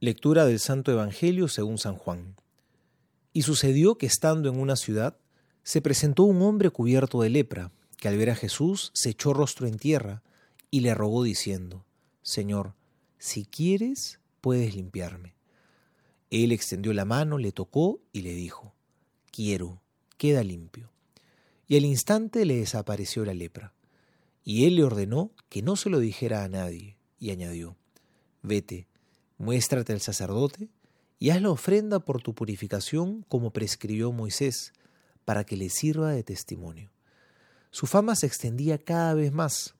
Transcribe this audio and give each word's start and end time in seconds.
Lectura 0.00 0.46
del 0.46 0.60
Santo 0.60 0.92
Evangelio 0.92 1.48
según 1.48 1.76
San 1.76 1.96
Juan. 1.96 2.36
Y 3.32 3.42
sucedió 3.42 3.98
que 3.98 4.06
estando 4.06 4.48
en 4.48 4.60
una 4.60 4.76
ciudad, 4.76 5.18
se 5.64 5.82
presentó 5.82 6.22
un 6.22 6.40
hombre 6.42 6.70
cubierto 6.70 7.20
de 7.20 7.30
lepra, 7.30 7.72
que 7.96 8.06
al 8.06 8.16
ver 8.16 8.30
a 8.30 8.36
Jesús 8.36 8.92
se 8.94 9.10
echó 9.10 9.32
rostro 9.32 9.66
en 9.66 9.76
tierra 9.76 10.22
y 10.70 10.80
le 10.80 10.94
rogó 10.94 11.24
diciendo, 11.24 11.84
Señor, 12.22 12.74
si 13.18 13.44
quieres, 13.44 14.20
puedes 14.40 14.76
limpiarme. 14.76 15.34
Él 16.30 16.52
extendió 16.52 16.92
la 16.92 17.04
mano, 17.04 17.36
le 17.36 17.50
tocó 17.50 18.00
y 18.12 18.22
le 18.22 18.34
dijo, 18.34 18.74
Quiero, 19.32 19.82
queda 20.16 20.44
limpio. 20.44 20.92
Y 21.66 21.76
al 21.76 21.84
instante 21.84 22.44
le 22.44 22.54
desapareció 22.54 23.24
la 23.24 23.34
lepra. 23.34 23.74
Y 24.44 24.66
él 24.66 24.76
le 24.76 24.84
ordenó 24.84 25.32
que 25.48 25.60
no 25.60 25.74
se 25.74 25.90
lo 25.90 25.98
dijera 25.98 26.44
a 26.44 26.48
nadie, 26.48 26.96
y 27.18 27.30
añadió, 27.30 27.76
Vete, 28.42 28.86
muéstrate 29.38 29.92
al 29.92 30.00
sacerdote 30.00 30.68
y 31.18 31.30
haz 31.30 31.40
la 31.40 31.50
ofrenda 31.50 32.00
por 32.00 32.22
tu 32.22 32.34
purificación 32.34 33.24
como 33.28 33.52
prescribió 33.52 34.12
Moisés, 34.12 34.72
para 35.24 35.44
que 35.44 35.56
le 35.56 35.68
sirva 35.68 36.10
de 36.10 36.22
testimonio. 36.22 36.90
Su 37.70 37.86
fama 37.86 38.14
se 38.16 38.26
extendía 38.26 38.78
cada 38.78 39.14
vez 39.14 39.32
más, 39.32 39.74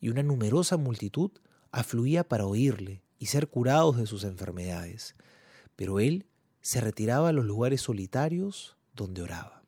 y 0.00 0.08
una 0.08 0.22
numerosa 0.22 0.76
multitud 0.76 1.30
afluía 1.72 2.24
para 2.28 2.46
oírle 2.46 3.02
y 3.18 3.26
ser 3.26 3.48
curados 3.48 3.96
de 3.96 4.06
sus 4.06 4.24
enfermedades, 4.24 5.14
pero 5.76 6.00
él 6.00 6.26
se 6.60 6.80
retiraba 6.80 7.30
a 7.30 7.32
los 7.32 7.44
lugares 7.44 7.82
solitarios 7.82 8.76
donde 8.94 9.22
oraba. 9.22 9.62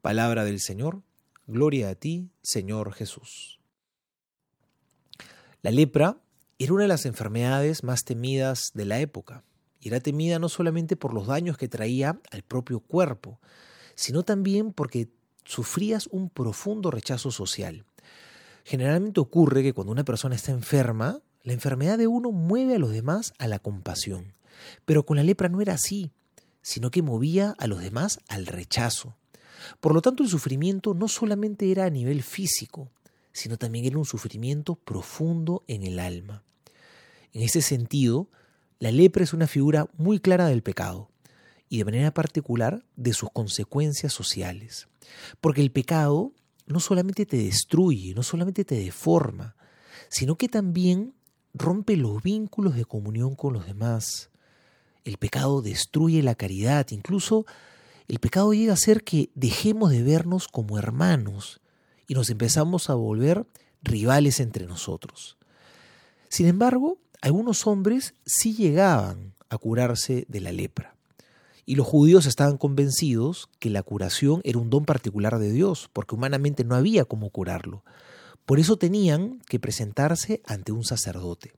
Palabra 0.00 0.44
del 0.44 0.60
Señor, 0.60 1.02
gloria 1.46 1.90
a 1.90 1.94
ti, 1.94 2.30
Señor 2.42 2.92
Jesús. 2.92 3.60
La 5.62 5.70
lepra 5.70 6.20
era 6.64 6.74
una 6.74 6.82
de 6.82 6.88
las 6.88 7.06
enfermedades 7.06 7.82
más 7.82 8.04
temidas 8.04 8.70
de 8.74 8.84
la 8.84 9.00
época, 9.00 9.42
y 9.80 9.88
era 9.88 10.00
temida 10.00 10.38
no 10.38 10.48
solamente 10.48 10.96
por 10.96 11.12
los 11.12 11.26
daños 11.26 11.56
que 11.56 11.68
traía 11.68 12.20
al 12.30 12.42
propio 12.42 12.80
cuerpo, 12.80 13.40
sino 13.94 14.22
también 14.22 14.72
porque 14.72 15.08
sufrías 15.44 16.06
un 16.08 16.30
profundo 16.30 16.90
rechazo 16.90 17.30
social. 17.30 17.84
Generalmente 18.64 19.20
ocurre 19.20 19.62
que 19.62 19.72
cuando 19.72 19.92
una 19.92 20.04
persona 20.04 20.36
está 20.36 20.52
enferma, 20.52 21.20
la 21.42 21.52
enfermedad 21.52 21.98
de 21.98 22.06
uno 22.06 22.30
mueve 22.30 22.76
a 22.76 22.78
los 22.78 22.92
demás 22.92 23.32
a 23.38 23.48
la 23.48 23.58
compasión. 23.58 24.34
Pero 24.84 25.04
con 25.04 25.16
la 25.16 25.24
lepra 25.24 25.48
no 25.48 25.60
era 25.60 25.74
así, 25.74 26.12
sino 26.60 26.92
que 26.92 27.02
movía 27.02 27.56
a 27.58 27.66
los 27.66 27.80
demás 27.80 28.20
al 28.28 28.46
rechazo. 28.46 29.16
Por 29.80 29.94
lo 29.94 30.02
tanto, 30.02 30.22
el 30.22 30.28
sufrimiento 30.28 30.94
no 30.94 31.08
solamente 31.08 31.72
era 31.72 31.84
a 31.86 31.90
nivel 31.90 32.22
físico, 32.22 32.90
sino 33.32 33.56
también 33.56 33.84
era 33.84 33.98
un 33.98 34.04
sufrimiento 34.04 34.76
profundo 34.76 35.64
en 35.66 35.82
el 35.82 35.98
alma. 35.98 36.44
En 37.32 37.42
ese 37.42 37.62
sentido, 37.62 38.28
la 38.78 38.90
lepra 38.90 39.24
es 39.24 39.32
una 39.32 39.46
figura 39.46 39.88
muy 39.96 40.18
clara 40.18 40.46
del 40.46 40.62
pecado 40.62 41.10
y 41.68 41.78
de 41.78 41.84
manera 41.84 42.12
particular 42.12 42.84
de 42.96 43.12
sus 43.12 43.30
consecuencias 43.30 44.12
sociales. 44.12 44.88
Porque 45.40 45.62
el 45.62 45.70
pecado 45.70 46.32
no 46.66 46.80
solamente 46.80 47.26
te 47.26 47.38
destruye, 47.38 48.14
no 48.14 48.22
solamente 48.22 48.64
te 48.64 48.76
deforma, 48.76 49.56
sino 50.08 50.36
que 50.36 50.48
también 50.48 51.14
rompe 51.54 51.96
los 51.96 52.22
vínculos 52.22 52.74
de 52.74 52.84
comunión 52.84 53.34
con 53.34 53.54
los 53.54 53.66
demás. 53.66 54.30
El 55.04 55.16
pecado 55.16 55.62
destruye 55.62 56.22
la 56.22 56.34
caridad, 56.34 56.86
incluso 56.90 57.46
el 58.08 58.18
pecado 58.18 58.52
llega 58.52 58.74
a 58.74 58.76
ser 58.76 59.04
que 59.04 59.30
dejemos 59.34 59.90
de 59.90 60.02
vernos 60.02 60.48
como 60.48 60.78
hermanos 60.78 61.60
y 62.06 62.14
nos 62.14 62.28
empezamos 62.30 62.90
a 62.90 62.94
volver 62.94 63.46
rivales 63.82 64.40
entre 64.40 64.66
nosotros. 64.66 65.38
Sin 66.28 66.46
embargo, 66.46 66.98
algunos 67.22 67.68
hombres 67.68 68.14
sí 68.26 68.52
llegaban 68.54 69.34
a 69.48 69.56
curarse 69.56 70.26
de 70.28 70.40
la 70.40 70.52
lepra. 70.52 70.96
Y 71.64 71.76
los 71.76 71.86
judíos 71.86 72.26
estaban 72.26 72.58
convencidos 72.58 73.48
que 73.60 73.70
la 73.70 73.84
curación 73.84 74.40
era 74.42 74.58
un 74.58 74.70
don 74.70 74.84
particular 74.84 75.38
de 75.38 75.52
Dios, 75.52 75.88
porque 75.92 76.16
humanamente 76.16 76.64
no 76.64 76.74
había 76.74 77.04
cómo 77.04 77.30
curarlo. 77.30 77.84
Por 78.44 78.58
eso 78.58 78.76
tenían 78.76 79.40
que 79.46 79.60
presentarse 79.60 80.42
ante 80.46 80.72
un 80.72 80.82
sacerdote. 80.82 81.52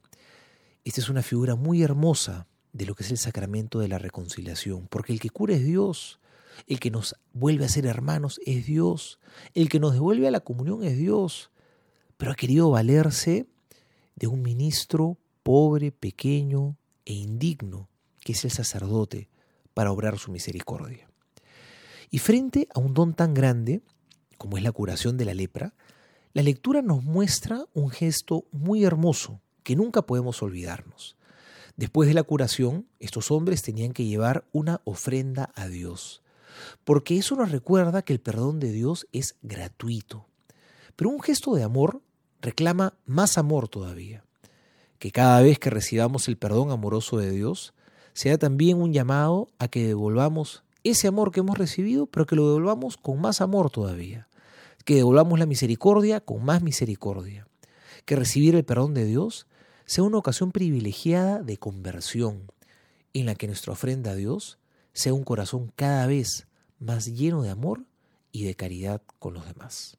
Esta 0.85 1.01
es 1.01 1.09
una 1.09 1.23
figura 1.23 1.55
muy 1.57 1.83
hermosa 1.83 2.47
de 2.75 2.85
lo 2.85 2.95
que 2.95 3.05
es 3.05 3.11
el 3.11 3.19
sacramento 3.19 3.79
de 3.79 3.89
la 3.89 3.99
reconciliación, 3.99 4.87
porque 4.89 5.15
el 5.15 5.21
que 5.21 5.31
cura 5.31 5.55
es 5.55 5.65
Dios, 5.65 6.21
el 6.67 6.79
que 6.79 6.91
nos 6.91 7.17
vuelve 7.33 7.65
a 7.65 7.71
ser 7.71 7.87
hermanos 7.87 8.39
es 8.45 8.67
Dios, 8.67 9.19
el 9.55 9.71
que 9.71 9.81
nos 9.81 9.95
devuelve 9.95 10.29
a 10.29 10.31
la 10.31 10.41
comunión 10.41 10.85
es 10.85 10.99
Dios, 10.99 11.51
pero 12.19 12.33
ha 12.33 12.37
querido 12.37 12.71
valerse 12.71 13.47
de 14.15 14.27
un 14.27 14.43
ministro 14.43 15.17
pobre, 15.45 15.93
pequeño 15.93 16.77
e 17.05 17.13
indigno, 17.13 17.89
que 18.25 18.33
es 18.33 18.45
el 18.45 18.51
sacerdote, 18.51 19.29
para 19.75 19.93
obrar 19.93 20.19
su 20.19 20.33
misericordia. 20.33 21.09
Y 22.11 22.19
frente 22.19 22.67
a 22.75 22.81
un 22.81 22.95
don 22.95 23.15
tan 23.15 23.35
grande, 23.35 23.83
como 24.39 24.57
es 24.57 24.65
la 24.65 24.73
curación 24.73 25.17
de 25.17 25.27
la 25.27 25.35
lepra, 25.35 25.75
la 26.33 26.43
lectura 26.43 26.83
nos 26.83 27.05
muestra 27.05 27.67
un 27.75 27.91
gesto 27.91 28.47
muy 28.51 28.85
hermoso 28.85 29.41
que 29.63 29.77
nunca 29.77 30.03
podemos 30.03 30.43
olvidarnos. 30.43 31.17
Después 31.77 32.09
de 32.09 32.15
la 32.15 32.23
curación, 32.23 32.89
estos 32.99 33.31
hombres 33.31 33.63
tenían 33.63 33.93
que 33.93 34.05
llevar 34.05 34.47
una 34.53 34.81
ofrenda 34.85 35.53
a 35.55 35.69
Dios, 35.69 36.23
porque 36.85 37.19
eso 37.19 37.37
nos 37.37 37.51
recuerda 37.51 38.03
que 38.03 38.13
el 38.15 38.21
perdón 38.21 38.61
de 38.61 38.73
Dios 38.73 39.07
es 39.13 39.37
gratuito. 39.43 40.27
Pero 40.97 41.11
un 41.11 41.21
gesto 41.21 41.55
de 41.55 41.65
amor 41.65 42.01
reclama 42.41 42.95
más 43.05 43.37
amor 43.37 43.69
todavía 43.69 44.24
que 45.05 45.13
cada 45.13 45.43
vez 45.43 45.59
que 45.59 45.69
recibamos 45.69 46.29
el 46.29 46.39
perdón 46.39 46.71
amoroso 46.71 47.19
de 47.19 47.31
Dios, 47.31 47.75
sea 48.15 48.39
también 48.39 48.81
un 48.81 48.95
llamado 48.95 49.49
a 49.59 49.69
que 49.69 49.87
devolvamos 49.87 50.65
ese 50.83 51.09
amor 51.09 51.31
que 51.31 51.41
hemos 51.41 51.59
recibido, 51.59 52.07
pero 52.07 52.25
que 52.25 52.37
lo 52.37 52.47
devolvamos 52.47 52.97
con 52.97 53.21
más 53.21 53.43
amor 53.43 53.69
todavía. 53.69 54.29
Que 54.87 54.95
devolvamos 54.95 55.39
la 55.39 55.45
misericordia 55.45 56.21
con 56.21 56.43
más 56.43 56.63
misericordia. 56.63 57.47
Que 58.07 58.17
recibir 58.17 58.55
el 58.55 58.65
perdón 58.65 58.95
de 58.95 59.05
Dios 59.05 59.47
sea 59.85 60.05
una 60.05 60.17
ocasión 60.17 60.53
privilegiada 60.53 61.43
de 61.43 61.59
conversión, 61.59 62.51
en 63.13 63.27
la 63.27 63.35
que 63.35 63.47
nuestra 63.47 63.75
ofrenda 63.75 64.13
a 64.13 64.15
Dios 64.15 64.59
sea 64.95 65.13
un 65.13 65.25
corazón 65.25 65.71
cada 65.77 66.07
vez 66.07 66.47
más 66.79 67.15
lleno 67.15 67.43
de 67.43 67.51
amor 67.51 67.85
y 68.33 68.45
de 68.45 68.55
caridad 68.55 69.03
con 69.19 69.35
los 69.35 69.45
demás. 69.45 69.99